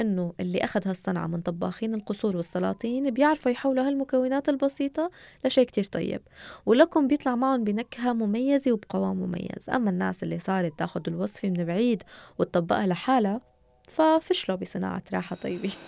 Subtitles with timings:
[0.00, 5.10] إنه اللي أخذ هالصنعة من طباخين القصور والسلاطين بيعرفوا يحولوا هالمكونات البسيطة
[5.44, 6.20] لشيء كتير طيب
[6.66, 9.70] ولكم بيطلع معهم بنكهة مميزة وبقوام مميز.
[9.74, 12.02] أما الناس اللي صارت تاخد الوصفة من بعيد
[12.38, 13.40] وتطبقها لحالها
[13.88, 15.72] ففشلوا بصناعة راحة طيبة.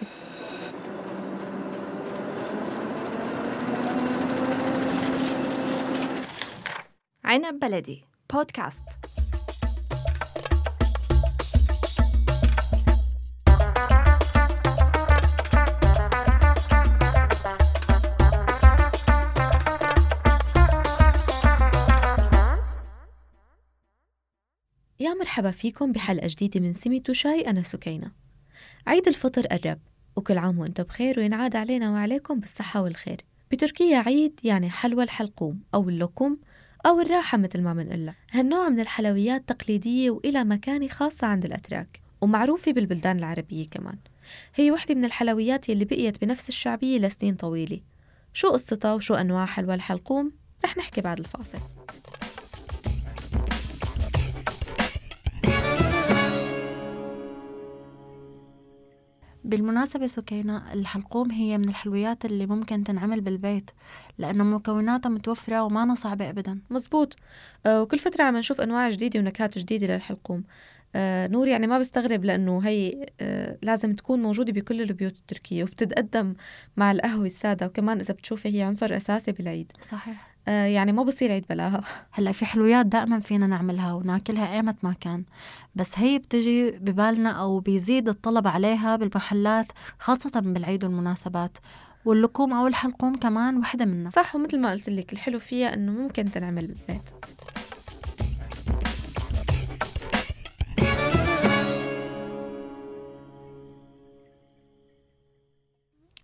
[7.25, 8.85] عنب بلدي بودكاست
[25.23, 28.11] يا مرحبا فيكم بحلقة جديدة من سميتو شاي أنا سكينة.
[28.87, 29.79] عيد الفطر قرب
[30.17, 33.25] وكل عام وأنتم بخير وينعاد علينا وعليكم بالصحة والخير.
[33.51, 36.37] بتركيا عيد يعني حلوى الحلقوم أو اللكم
[36.87, 42.73] أو الراحة مثل ما بنقلها هالنوع من الحلويات تقليدية وإلى مكانة خاصة عند الأتراك ومعروفة
[42.73, 43.99] بالبلدان العربية كمان.
[44.55, 47.81] هي وحدة من الحلويات يلي بقيت بنفس الشعبية لسنين طويلة.
[48.33, 50.33] شو قصتها وشو أنواع حلوى الحلقوم؟
[50.65, 51.59] رح نحكي بعد الفاصل.
[59.53, 63.71] بالمناسبة سكينة الحلقوم هي من الحلويات اللي ممكن تنعمل بالبيت
[64.19, 66.59] لأنه مكوناتها متوفرة وما صعبة أبدا.
[66.71, 67.17] مزبوط.
[67.67, 70.45] آه، وكل فترة عم نشوف أنواع جديدة ونكهات جديدة للحلقوم.
[70.95, 76.35] آه، نور يعني ما بستغرب لأنه هي آه، لازم تكون موجودة بكل البيوت التركية وبتتقدم
[76.77, 79.73] مع القهوة السادة وكمان إذا بتشوفي هي عنصر أساسي بالعيد.
[79.91, 80.32] صحيح.
[80.47, 81.81] يعني ما بصير عيد بلاها.
[82.13, 85.25] هلأ في حلويات دائما فينا نعملها وناكلها ايمت ما كان.
[85.75, 89.67] بس هي بتجي ببالنا أو بيزيد الطلب عليها بالمحلات
[89.99, 91.59] خاصة بالعيد والمناسبات.
[92.05, 94.11] واللكوم أو الحلقوم كمان وحدة منها.
[94.11, 97.11] صح ومثل ما قلت لك الحلو فيها إنه ممكن تنعمل بالبيت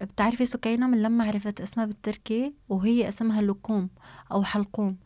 [0.09, 3.89] بتعرفي سكينة من لما عرفت اسمها بالتركي وهي اسمها لكوم
[4.33, 4.97] أو حلقوم.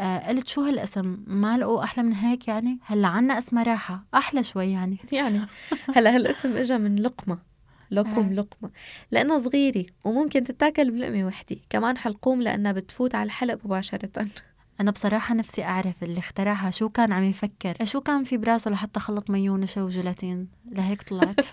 [0.00, 4.42] آه قلت شو هالاسم؟ ما لقوا أحلى من هيك يعني؟ هلا عنا اسمها راحة أحلى
[4.44, 4.98] شوي يعني.
[5.12, 5.40] يعني
[5.96, 7.38] هلا هالاسم اجى من لقمة
[7.90, 8.32] لكم آه.
[8.32, 8.70] لقمة.
[9.10, 14.26] لأنها صغيرة وممكن تتاكل بلقمة وحدة كمان حلقوم لأنها بتفوت على الحلق مباشرة.
[14.80, 19.00] أنا بصراحة نفسي أعرف اللي اخترعها شو كان عم يفكر؟ شو كان في براسه لحتى
[19.00, 21.40] خلط مي ونشا وجيلاتين لهيك طلعت.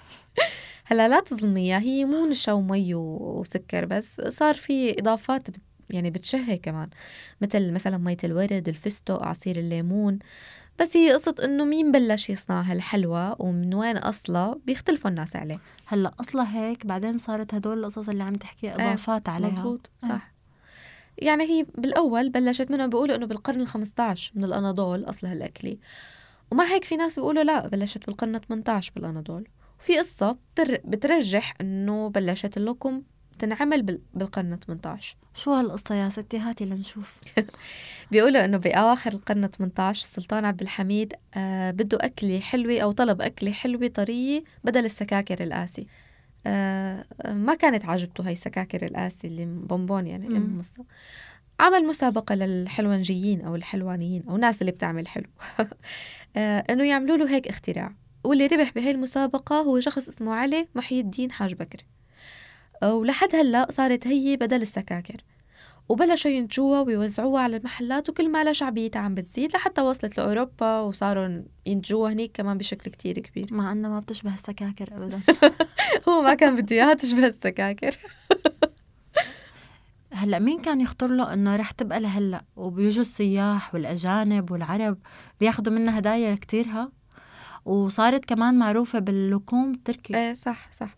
[0.86, 6.58] هلا لا تظنيها هي مو نشا ومي وسكر بس صار في إضافات بت يعني بتشهي
[6.58, 6.90] كمان.
[7.42, 10.20] مثل مثلا مية الورد الفستق عصير الليمون.
[10.80, 15.60] بس هي قصة إنه مين بلش يصنع هالحلوى ومن وين أصلها بيختلفوا الناس عليه.
[15.86, 19.48] هلا أصلا هيك بعدين صارت هدول القصص اللي عم تحكي إضافات عليها.
[19.48, 20.08] مزبوط آه.
[20.08, 20.34] صح.
[21.18, 25.78] يعني هي بالأول بلشت منهم بيقولوا إنه بالقرن الخمسة عشر من الأناضول أصل هالأكلة
[26.52, 29.48] ومع هيك في ناس بيقولوا لا بلشت بالقرن 18 بالأناضول.
[29.84, 30.78] وفي قصة بتر...
[30.86, 33.02] بترجح إنه بلشت اللوكم
[33.40, 34.02] تنعمل بال...
[34.14, 37.20] بالقرن 18 شو هالقصة يا ستي؟ هاتي لنشوف.
[38.12, 43.52] بيقولوا إنه بأواخر القرن 18 السلطان عبد الحميد آه بده أكلة حلوة أو طلب أكلة
[43.52, 45.88] حلوة طرية بدل السكاكر القاسي.
[46.46, 50.30] آه ما كانت عاجبته هاي السكاكر القاسي اللي بونبون يعني.
[50.40, 50.86] مصة.
[51.60, 55.30] عمل مسابقة للحلوانجيين أو الحلوانيين أو الناس اللي بتعمل حلو.
[56.38, 58.03] آه إنه يعملوا له هيك اختراع.
[58.24, 61.86] واللي ربح بهاي المسابقة هو شخص اسمه علي محي الدين حاج بكر.
[62.84, 65.24] ولحد هلأ صارت هي بدل السكاكر.
[65.90, 71.42] وبلشوا ينتجوها ويوزعوها على المحلات وكل ما لها شعبيتها عم بتزيد لحتى وصلت لأوروبا وصاروا
[71.66, 73.54] ينتجوها هنيك كمان بشكل كتير كبير.
[73.54, 75.22] مع أنها ما بتشبه السكاكر أبدا.
[76.10, 77.98] هو ما كان بده إياها تشبه السكاكر.
[80.14, 84.98] هلأ مين كان يخطر له إنه رح تبقى لهلأ؟ وبيجوا السياح والأجانب والعرب
[85.40, 86.92] بياخذوا منها هدايا كتيرها
[87.66, 90.18] وصارت كمان معروفة باللكوم التركي.
[90.18, 90.96] إيه صح صح.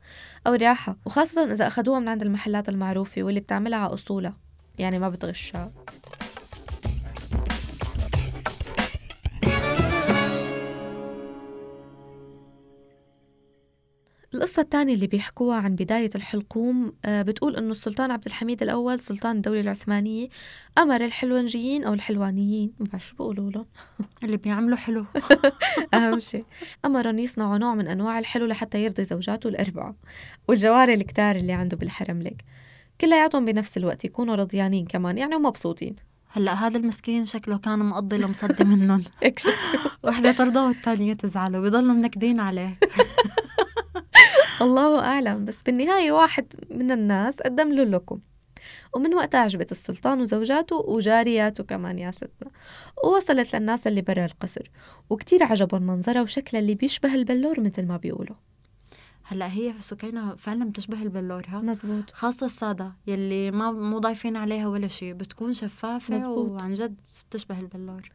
[0.47, 4.33] أو راحة وخاصة إذا أخذوها من عند المحلات المعروفة واللي بتعملها على أصولها
[4.79, 5.71] يعني ما بتغشها.
[14.35, 19.35] القصة الثانية اللي بيحكوها عن بداية الحلقوم آه، بتقول إنه السلطان عبد الحميد الأول سلطان
[19.35, 20.27] الدولة العثمانية
[20.77, 22.73] أمر الحلوانجيين أو الحلوانيين.
[22.79, 23.65] ما بعرف شو بيقولوا لهم
[24.23, 25.05] اللي بيعملوا حلو.
[25.93, 26.45] أهم شيء.
[26.85, 29.95] أمرهم يصنعوا نوع من أنواع الحلو لحتى يرضي زوجاته الأربعة
[30.47, 32.43] والجواري الكتار اللي عنده بالحرم لك
[33.01, 35.95] كلياتهم بنفس الوقت يكونوا رضيانين كمان يعني ومبسوطين
[36.31, 39.03] هلا هذا المسكين شكله كان مقضي له مصدي منهم
[40.03, 42.77] وحدة ترضى والثانية تزعل وبيضلوا منكدين عليه.
[44.61, 45.45] الله أعلم.
[45.45, 48.19] بس بالنهاية واحد من الناس قدم له لكم
[48.93, 52.51] ومن وقتها عجبت السلطان وزوجاته وجارياته كمان يا ستنا.
[53.03, 54.71] ووصلت للناس اللي برا القصر.
[55.09, 58.35] وكتير عجبهم منظرها وشكلها اللي بيشبه البلور مثل ما بيقولوا.
[59.23, 64.67] هلأ هي سكينة فعلا بتشبه البلور ها؟ مزبوط خاصة السادة يلي ما مو ضايفين عليها
[64.67, 66.49] ولا شيء بتكون شفافة مزبوط.
[66.49, 66.95] وعن جد
[67.29, 68.09] بتشبه البلور.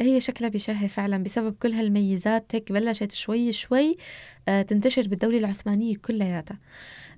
[0.00, 3.96] هي شكلها بشهي فعلا بسبب كل هالميزات هيك بلشت شوي شوي
[4.48, 6.58] آه، تنتشر بالدولة العثمانية كلياتها.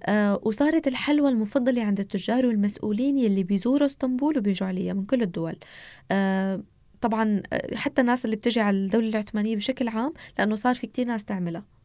[0.06, 5.58] آه، وصارت الحلوى المفضلة عند التجار والمسؤولين يلي بيزوروا اسطنبول وبيجوا عليها من كل الدول.
[6.10, 6.62] آه،
[7.00, 7.42] طبعا
[7.74, 11.75] حتى الناس اللي بتجي على الدولة العثمانية بشكل عام لأنه صار في كتير ناس تعملها.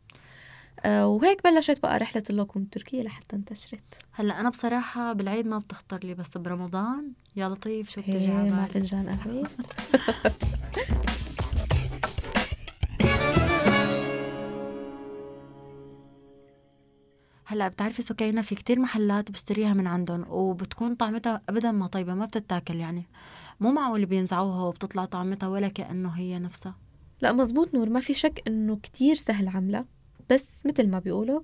[0.85, 3.83] وهيك بلشت بقى رحلة اللوكم التركية لحتى انتشرت.
[4.11, 8.51] هلا أنا بصراحة بالعيد ما بتخطر لي بس برمضان يا لطيف شو بتجي هي على
[8.51, 9.49] مع فنجان قهوة
[17.45, 22.25] هلا بتعرفي سكينة في كتير محلات بشتريها من عندهم وبتكون طعمتها أبدا ما طيبة ما
[22.25, 23.03] بتتاكل يعني.
[23.59, 26.75] مو معقول بينزعوها وبتطلع طعمتها ولا كأنه هي نفسها.
[27.21, 29.85] لا مزبوط نور ما في شك إنه كتير سهل عملها.
[30.31, 31.41] بس مثل ما بيقولوا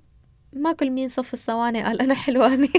[0.53, 2.71] ما كل مين صف الصواني قال أنا حلواني.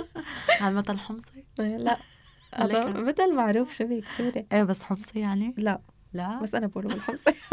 [0.60, 1.96] هذا مثل حمصي؟ لا.
[2.52, 2.76] عليك.
[2.76, 4.46] هذا مثل معروف شو بيك سوري.
[4.52, 5.80] إيه بس حمصي يعني؟ لا.
[6.12, 7.34] لا؟ بس أنا بقوله بالحمصة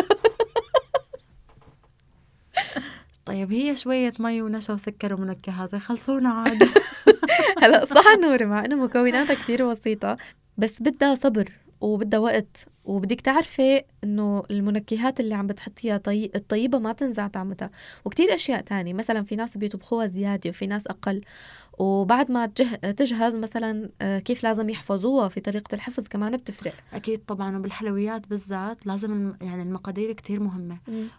[3.25, 5.74] طيب هي شوية مي ونشا وسكر ومنكهات.
[5.74, 6.69] يخلصونا عادي
[7.62, 10.18] هلا صح نور مع إنه مكوناتها كتير بسيطة
[10.57, 12.68] بس بدها صبر وبدها وقت.
[12.86, 16.32] وبدك تعرفي إنه المنكهات اللي عم بتحطيها طي...
[16.36, 17.70] الطيبة ما تنزع طعمتها.
[18.06, 21.22] وكتير أشياء تانية مثلا في ناس بيطبخوها زيادة وفي ناس أقل.
[21.78, 22.76] وبعد ما تجه...
[22.92, 26.74] تجهز مثلا آه، كيف لازم يحفظوها في طريقة الحفظ كمان بتفرق.
[26.94, 30.78] أكيد طبعا وبالحلويات بالذات لازم الم- يعني المقادير كتير مهمة.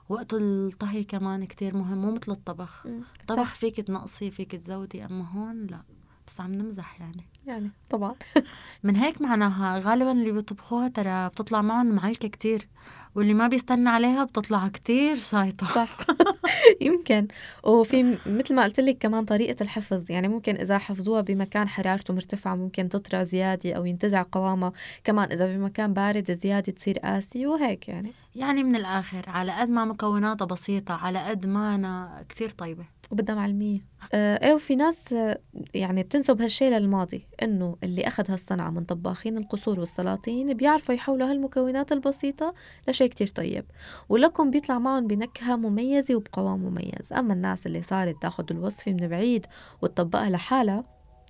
[0.09, 2.87] وقت الطهي كمان كتير مهم مو مثل الطبخ.
[3.29, 5.81] طبخ فيك تنقصي فيك تزودي أما هون لا.
[6.27, 7.25] بس عم نمزح يعني.
[7.47, 8.15] يعني طبعا.
[8.85, 12.69] من هيك معناها غالبا اللي بيطبخوها ترى بتطلع معهم معلكة كتير
[13.15, 15.67] واللي ما بيستنى عليها بتطلع كتير شايطة.
[15.67, 15.97] صح.
[16.81, 17.29] يمكن.
[17.65, 22.55] وفي مثل ما قلت لك كمان طريقة الحفظ يعني ممكن إذا حفظوها بمكان حرارته مرتفعة
[22.55, 24.73] ممكن تطرى زيادة أو ينتزع قوامها
[25.05, 28.13] كمان إذا بمكان بارد زيادة تصير قاسية وهيك يعني.
[28.35, 32.85] يعني من الآخر على قد ما مكوناتها بسيطة على قد ما أنا كتير طيبة.
[33.11, 33.81] وبدها معلمية.
[34.13, 35.39] آه إيه وفي ناس آه،
[35.75, 41.93] يعني بتنسب هالشي للماضي إنه اللي أخذ هالصنعة من طباخين القصور والسلاطين بيعرفوا يحولوا هالمكونات
[41.93, 42.55] البسيطة
[42.89, 43.65] لشي كتير طيب.
[44.09, 47.13] ولكم بيطلع معهم بنكهة مميزة وبقوام مميز.
[47.13, 49.47] أما الناس اللي صارت تاخد الوصفة من بعيد
[49.83, 50.83] وتطبقها لحالها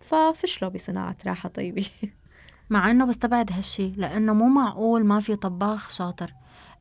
[0.03, 1.87] ففشلوا بصناعة راحة طيبة.
[2.71, 6.33] مع إنه بستبعد هالشي لأنه مو معقول ما في طباخ شاطر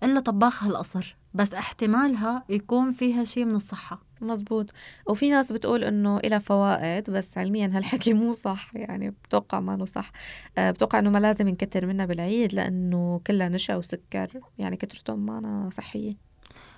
[0.04, 1.16] إلا طباخ هالقصر.
[1.34, 4.02] بس احتمالها يكون فيها شي من الصحة.
[4.22, 4.72] مزبوط
[5.08, 8.72] وفي ناس بتقول إنه إلها فوائد بس علميا هالحكي مو صح.
[8.76, 10.12] يعني بتوقع ما إنه صح.
[10.58, 14.28] آه، بتوقع إنه ما لازم نكتر منها بالعيد لأنه كلها نشا وسكر.
[14.58, 16.16] يعني كترتهم ما صحية.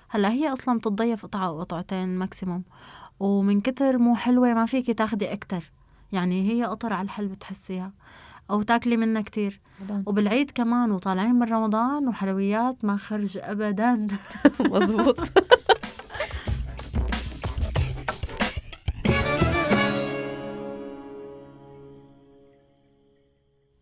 [0.08, 2.64] هلأ هي أصلا بتتضيف قطعة أو قطعتين ماكسيموم
[3.20, 5.72] ومن كتر مو حلوة ما فيكي تاخدي أكتر.
[6.12, 7.92] يعني هي قطر على الحل بتحسيها
[8.50, 9.60] أو تاكلي منها كتير.
[10.06, 14.06] وبالعيد كمان وطالعين من رمضان وحلويات ما خرج ابدا.
[14.72, 15.18] مزبوط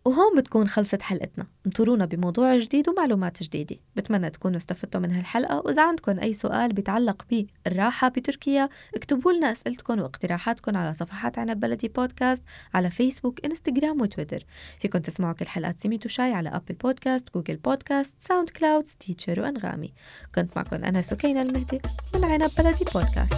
[0.06, 1.46] وهون بتكون خلصت حلقتنا.
[1.66, 3.76] انطرونا بموضوع جديد ومعلومات جديدة.
[3.96, 5.58] بتمنى تكونوا استفدتوا من هالحلقة.
[5.64, 11.88] وإذا عندكم أي سؤال بيتعلق بالراحة بتركيا اكتبوا لنا أسئلتكم واقتراحاتكم على صفحات عنب بلدي
[11.88, 12.42] بودكاست
[12.74, 14.44] على فيسبوك إنستغرام وتويتر.
[14.80, 19.92] فيكم تسمعوا كل حلقات سميتو شاي على أبل بودكاست جوجل بودكاست ساوند كلاود ستيتشر وأنغامي.
[20.34, 21.80] كنت معكم أنا سكينة المهدي
[22.14, 23.36] من عنب بلدي بودكاست.